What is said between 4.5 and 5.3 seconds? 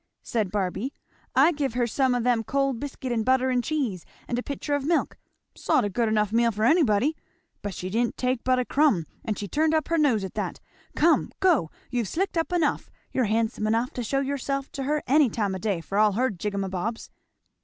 of milk